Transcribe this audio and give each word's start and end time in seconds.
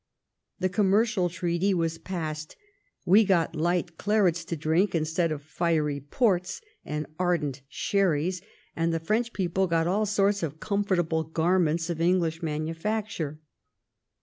The 0.57 0.67
Commercial 0.67 1.29
Treaty 1.29 1.75
was 1.75 1.99
passed; 1.99 2.55
we 3.05 3.23
got 3.23 3.55
light 3.55 3.99
clarets 3.99 4.43
to 4.45 4.55
drink 4.55 4.95
instead 4.95 5.31
of 5.31 5.43
fiery 5.43 5.99
ports 5.99 6.59
and 6.83 7.05
ardent 7.19 7.61
sherries; 7.69 8.41
and 8.75 8.91
the 8.91 8.99
French 8.99 9.31
people 9.31 9.67
got 9.67 9.85
all 9.85 10.07
sorts 10.07 10.41
of 10.41 10.59
comfortable 10.59 11.23
garments 11.23 11.87
of 11.91 12.01
English 12.01 12.41
manufacture. 12.41 13.41